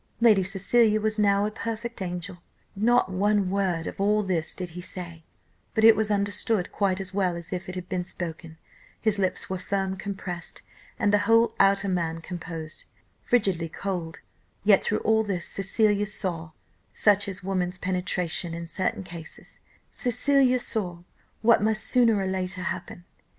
[0.19, 2.39] Lady Cecilia was now a perfect angel.
[2.75, 5.23] Not one word of all this did he say,
[5.75, 8.57] but it was understood quite as well as if it had been spoken:
[8.99, 10.63] his lips were firm compressed,
[10.97, 12.85] and the whole outer man composed
[13.21, 14.17] frigidly cold;
[14.63, 16.49] yet through all this Cecilia saw
[16.95, 19.59] such is woman's penetration in certain cases
[19.91, 21.03] Cecilia saw
[21.43, 23.05] what must sooner or later happen.